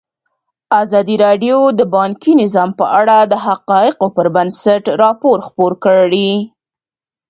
[0.81, 6.31] ازادي راډیو د بانکي نظام په اړه د حقایقو پر بنسټ راپور خپور کړی.